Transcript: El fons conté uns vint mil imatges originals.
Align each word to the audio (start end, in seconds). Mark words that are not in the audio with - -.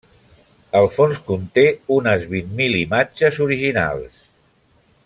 El 0.79 0.87
fons 0.95 1.19
conté 1.27 1.65
uns 1.97 2.27
vint 2.33 2.51
mil 2.63 2.79
imatges 2.81 3.39
originals. 3.49 4.29